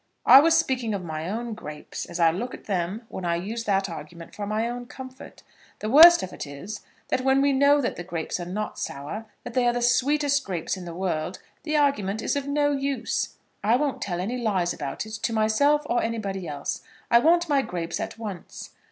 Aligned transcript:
"I 0.25 0.39
was 0.39 0.57
speaking 0.57 0.95
of 0.95 1.03
my 1.03 1.29
own 1.29 1.53
grapes, 1.53 2.07
as 2.07 2.19
I 2.19 2.31
look 2.31 2.55
at 2.55 2.63
them 2.63 3.03
when 3.07 3.23
I 3.23 3.35
use 3.35 3.65
that 3.65 3.87
argument 3.87 4.33
for 4.33 4.47
my 4.47 4.67
own 4.67 4.87
comfort. 4.87 5.43
The 5.77 5.91
worst 5.91 6.23
of 6.23 6.33
it 6.33 6.47
is 6.47 6.79
that 7.09 7.21
when 7.21 7.39
we 7.39 7.53
know 7.53 7.81
that 7.81 7.97
the 7.97 8.03
grapes 8.03 8.39
are 8.39 8.47
not 8.47 8.79
sour, 8.79 9.27
that 9.43 9.53
they 9.53 9.67
are 9.67 9.73
the 9.73 9.81
sweetest 9.83 10.43
grapes 10.43 10.75
in 10.75 10.85
the 10.85 10.95
world, 10.95 11.39
the 11.61 11.77
argument 11.77 12.23
is 12.23 12.35
of 12.35 12.47
no 12.47 12.71
use. 12.71 13.35
I 13.63 13.75
won't 13.75 14.01
tell 14.01 14.19
any 14.19 14.39
lies 14.39 14.73
about 14.73 15.05
it, 15.05 15.11
to 15.21 15.33
myself 15.33 15.83
or 15.85 16.01
anybody 16.01 16.47
else. 16.47 16.81
I 17.11 17.19
want 17.19 17.47
my 17.47 17.61
grapes 17.61 17.99
at 17.99 18.17
once." 18.17 18.71